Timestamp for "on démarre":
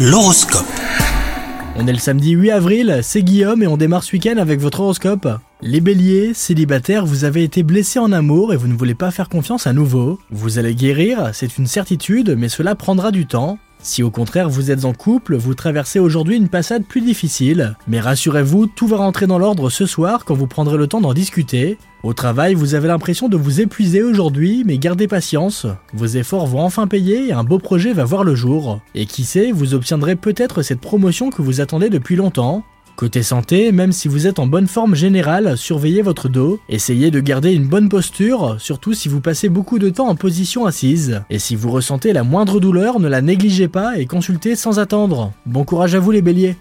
3.66-4.04